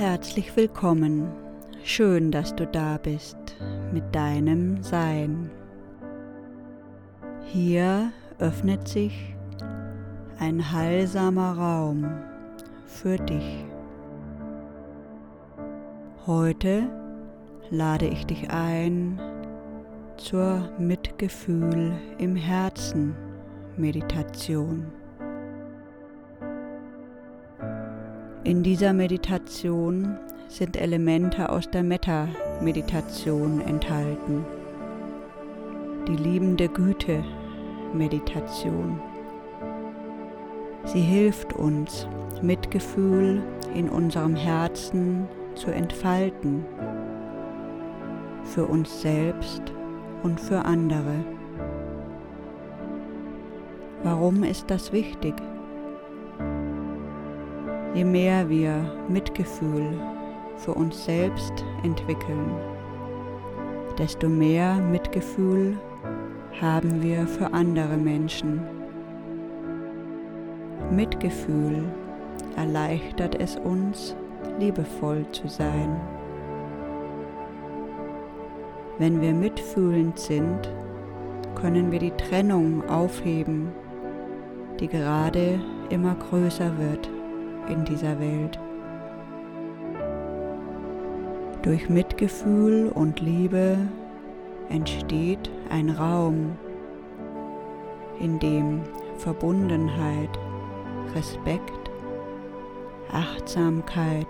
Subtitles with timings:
[0.00, 1.30] Herzlich willkommen.
[1.84, 3.36] Schön, dass du da bist
[3.92, 5.50] mit deinem Sein.
[7.44, 9.36] Hier öffnet sich
[10.38, 12.10] ein heilsamer Raum
[12.86, 13.66] für dich.
[16.26, 16.88] Heute
[17.68, 19.20] lade ich dich ein
[20.16, 23.14] zur Mitgefühl im Herzen
[23.76, 24.86] Meditation.
[28.42, 30.16] In dieser Meditation
[30.48, 34.46] sind Elemente aus der Metta-Meditation enthalten.
[36.08, 38.98] Die liebende Güte-Meditation.
[40.86, 42.08] Sie hilft uns,
[42.40, 43.42] Mitgefühl
[43.74, 46.64] in unserem Herzen zu entfalten,
[48.44, 49.60] für uns selbst
[50.22, 51.26] und für andere.
[54.02, 55.34] Warum ist das wichtig?
[57.92, 59.98] Je mehr wir Mitgefühl
[60.58, 62.54] für uns selbst entwickeln,
[63.98, 65.76] desto mehr Mitgefühl
[66.60, 68.60] haben wir für andere Menschen.
[70.92, 71.82] Mitgefühl
[72.56, 74.14] erleichtert es uns,
[74.60, 76.00] liebevoll zu sein.
[78.98, 80.72] Wenn wir mitfühlend sind,
[81.56, 83.72] können wir die Trennung aufheben,
[84.78, 85.58] die gerade
[85.90, 87.10] immer größer wird
[87.68, 88.58] in dieser Welt.
[91.62, 93.76] Durch Mitgefühl und Liebe
[94.70, 96.56] entsteht ein Raum,
[98.18, 98.82] in dem
[99.16, 100.30] Verbundenheit,
[101.14, 101.90] Respekt,
[103.12, 104.26] Achtsamkeit,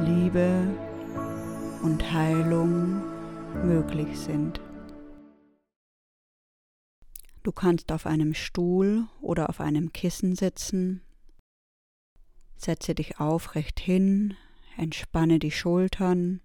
[0.00, 0.68] Liebe
[1.82, 3.02] und Heilung
[3.64, 4.60] möglich sind.
[7.42, 11.00] Du kannst auf einem Stuhl oder auf einem Kissen sitzen
[12.56, 14.34] Setze dich aufrecht hin,
[14.76, 16.40] entspanne die Schultern,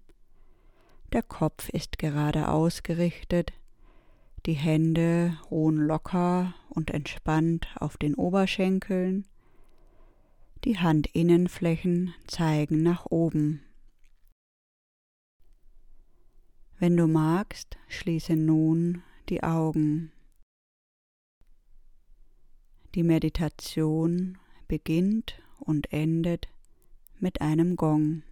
[1.12, 3.52] der Kopf ist gerade ausgerichtet,
[4.46, 9.26] die Hände ruhen locker und entspannt auf den Oberschenkeln,
[10.64, 13.62] die Handinnenflächen zeigen nach oben.
[16.78, 20.12] Wenn du magst, schließe nun die Augen.
[22.94, 26.48] Die Meditation beginnt und endet
[27.18, 28.22] mit einem Gong.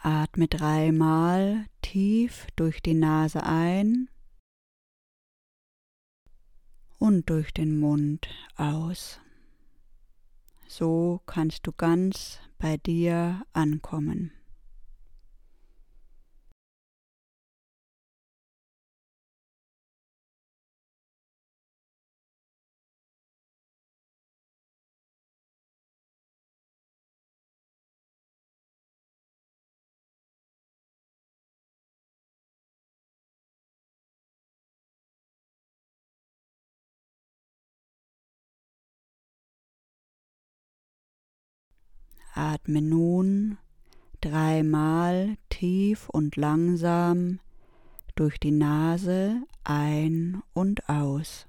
[0.00, 4.08] Atme dreimal tief durch die Nase ein
[6.98, 9.20] und durch den Mund aus.
[10.68, 14.37] So kannst du ganz bei dir ankommen.
[42.38, 43.58] Atme nun
[44.20, 47.40] dreimal tief und langsam
[48.14, 51.47] durch die Nase ein und aus.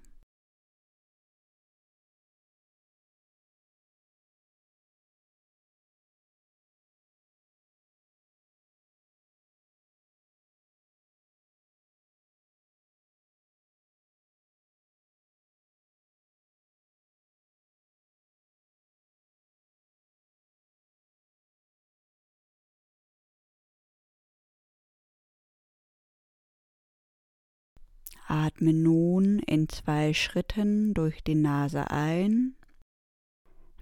[28.29, 32.53] Atme nun in zwei Schritten durch die Nase ein,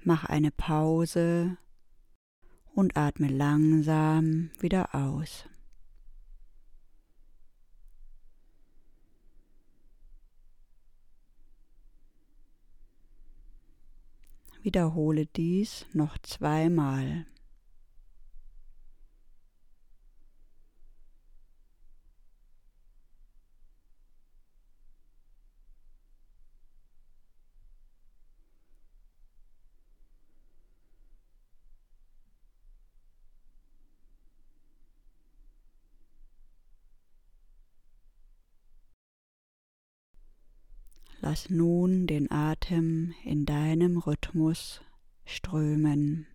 [0.05, 1.57] mach eine Pause
[2.73, 5.49] und atme langsam wieder aus.
[14.61, 17.25] Wiederhole dies noch zweimal.
[41.19, 44.81] Lass nun den Atem in deinem Rhythmus
[45.25, 46.27] strömen.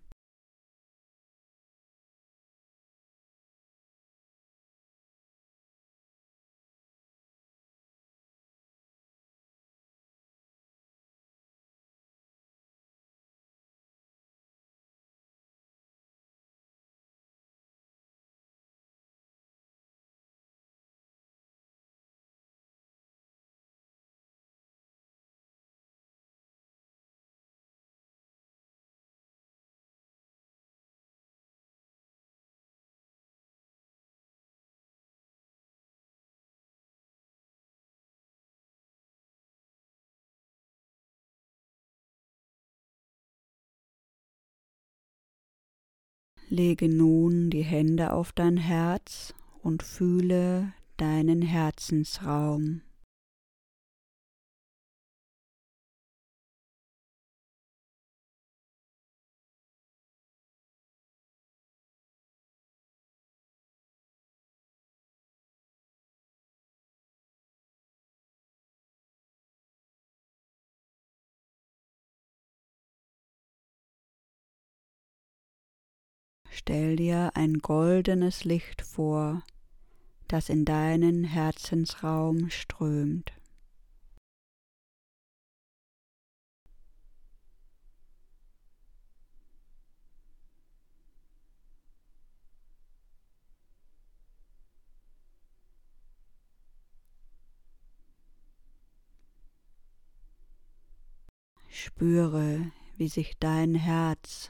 [46.53, 49.33] Lege nun die Hände auf dein Herz
[49.63, 52.81] und fühle deinen Herzensraum.
[76.65, 79.43] Stell dir ein goldenes Licht vor,
[80.29, 83.33] das in deinen Herzensraum strömt.
[101.67, 104.49] Spüre, wie sich dein Herz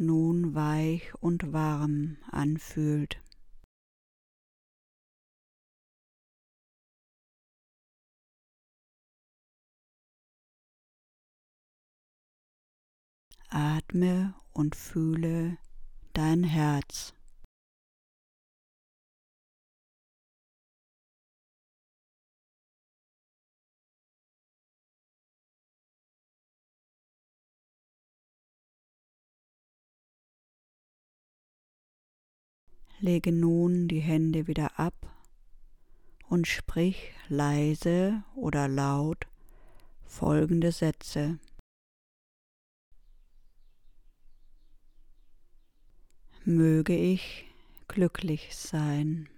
[0.00, 3.20] nun weich und warm anfühlt.
[13.50, 15.58] Atme und fühle
[16.14, 17.14] dein Herz.
[33.02, 34.94] Lege nun die Hände wieder ab
[36.28, 39.26] und sprich leise oder laut
[40.04, 41.38] folgende Sätze.
[46.44, 47.46] Möge ich
[47.88, 49.30] glücklich sein.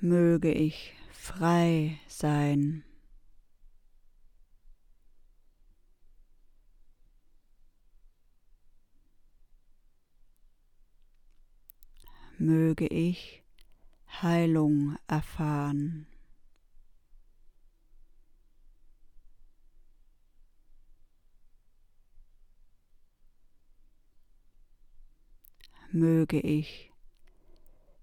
[0.00, 2.85] Möge ich frei sein.
[12.38, 13.42] Möge ich
[14.22, 16.06] Heilung erfahren.
[25.92, 26.92] Möge ich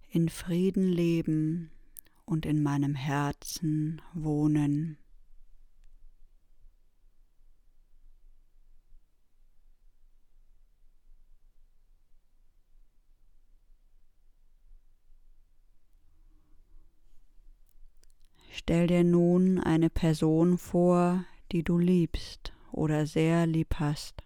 [0.09, 1.71] in Frieden leben
[2.25, 4.97] und in meinem Herzen wohnen.
[18.63, 24.23] Stell dir nun eine Person vor, die du liebst oder sehr lieb hast.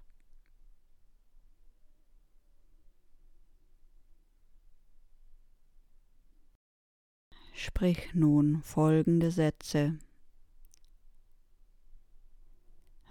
[7.51, 9.97] Sprich nun folgende Sätze.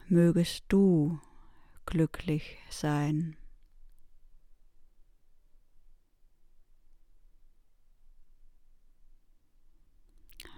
[0.07, 1.19] Mögest du
[1.87, 3.37] glücklich sein.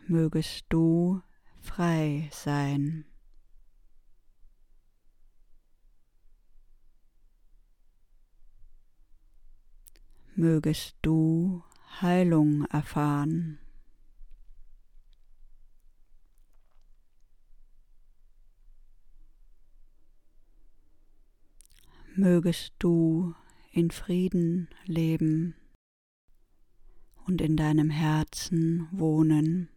[0.08, 1.22] Mögest du
[1.60, 3.04] frei sein.
[10.34, 11.64] Mögest du
[12.00, 13.58] Heilung erfahren.
[22.14, 23.34] Mögest du
[23.72, 25.54] in Frieden leben
[27.26, 29.68] und in deinem Herzen wohnen.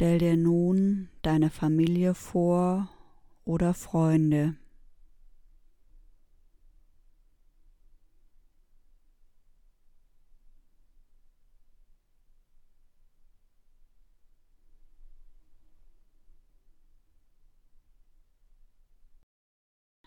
[0.00, 2.88] Stell dir nun deine Familie vor
[3.44, 4.54] oder Freunde.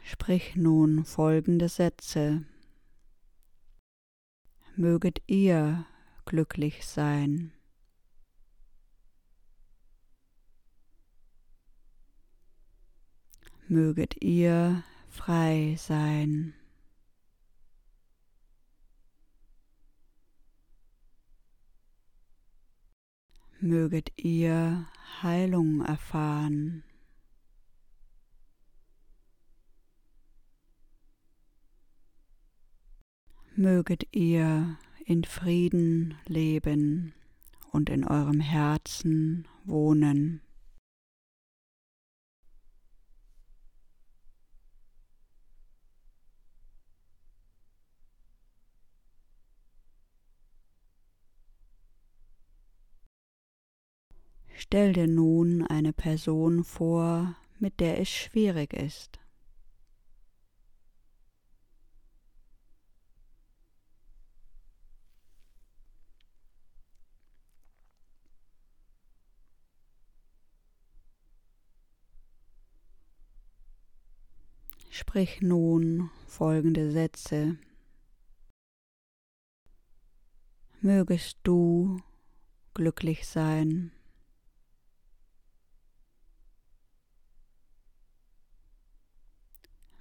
[0.01, 2.45] Sprich nun folgende Sätze.
[4.77, 5.85] Möget ihr
[6.23, 7.51] glücklich sein.
[13.71, 16.53] Möget ihr frei sein.
[23.61, 24.87] Möget ihr
[25.21, 26.83] Heilung erfahren.
[33.55, 37.13] Möget ihr in Frieden leben
[37.71, 40.41] und in eurem Herzen wohnen.
[54.73, 59.19] Stell dir nun eine Person vor, mit der es schwierig ist.
[74.89, 77.57] Sprich nun folgende Sätze.
[80.79, 81.99] Mögest du
[82.73, 83.91] glücklich sein.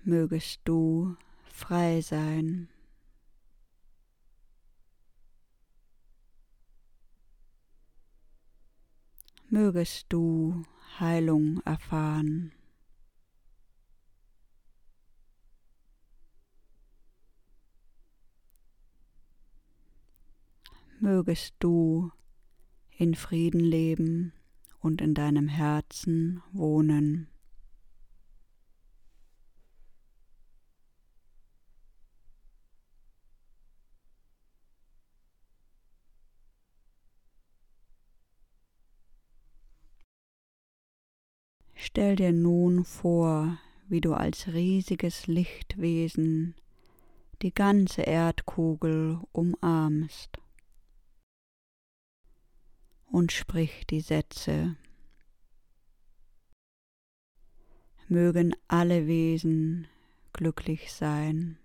[0.03, 2.69] Mögest du frei sein.
[9.49, 10.63] Mögest du
[10.99, 12.53] Heilung erfahren.
[21.01, 22.11] mögest du
[22.97, 24.33] in Frieden leben
[24.81, 27.29] und in deinem Herzen wohnen.
[41.91, 46.55] Stell dir nun vor, wie du als riesiges Lichtwesen
[47.43, 50.39] die ganze Erdkugel umarmst
[53.07, 54.77] und sprich die Sätze.
[58.07, 59.89] Mögen alle Wesen
[60.33, 61.59] glücklich sein.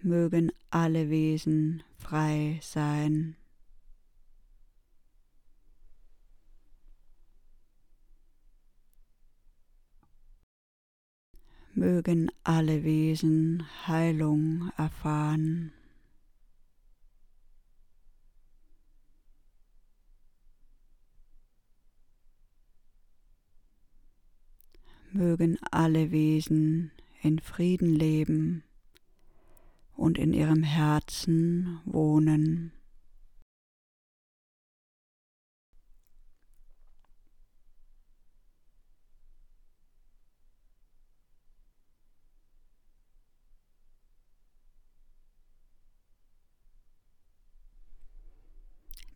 [0.00, 3.36] Mögen alle Wesen frei sein.
[11.74, 15.72] mögen alle Wesen Heilung erfahren.
[25.12, 26.92] Mögen alle Wesen
[27.22, 28.64] in Frieden leben
[30.02, 32.72] und in ihrem Herzen wohnen.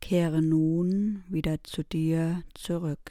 [0.01, 3.11] Kehre nun wieder zu dir zurück.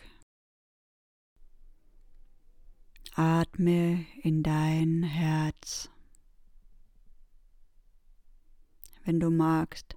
[3.15, 5.89] Atme in dein Herz.
[9.06, 9.96] Wenn du magst,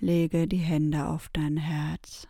[0.00, 2.28] lege die Hände auf dein Herz.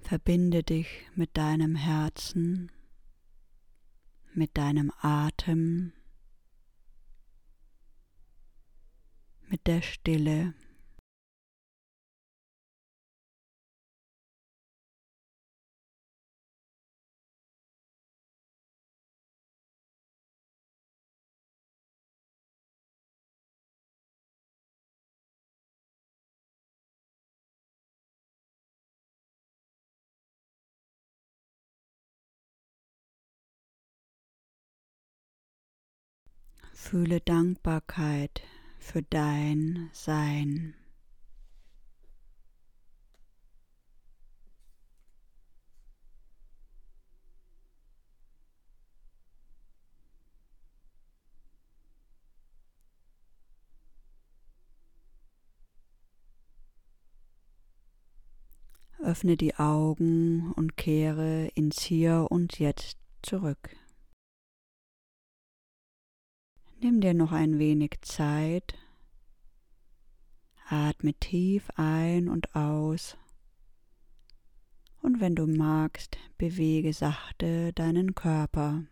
[0.00, 2.70] Verbinde dich mit deinem Herzen,
[4.34, 5.92] mit deinem Atem
[9.48, 10.54] mit der Stille.
[36.78, 38.42] Fühle Dankbarkeit
[38.78, 40.74] für dein Sein.
[59.02, 63.70] Öffne die Augen und kehre ins Hier und Jetzt zurück.
[66.78, 68.74] Nimm dir noch ein wenig Zeit.
[70.68, 73.16] Atme tief ein und aus.
[75.00, 78.84] Und wenn du magst, bewege sachte deinen Körper.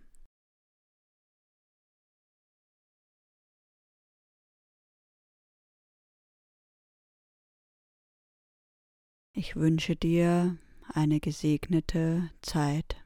[9.34, 10.56] Ich wünsche dir
[10.88, 13.03] eine gesegnete Zeit.